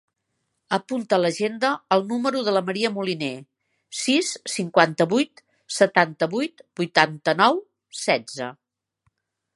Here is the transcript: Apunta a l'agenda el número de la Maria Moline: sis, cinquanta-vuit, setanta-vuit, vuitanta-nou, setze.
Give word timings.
Apunta 0.77 1.17
a 1.17 1.19
l'agenda 1.19 1.69
el 1.95 2.01
número 2.11 2.41
de 2.47 2.53
la 2.55 2.63
Maria 2.69 2.91
Moline: 2.95 3.29
sis, 4.05 4.31
cinquanta-vuit, 4.55 5.45
setanta-vuit, 5.77 6.65
vuitanta-nou, 6.81 7.65
setze. 8.07 8.53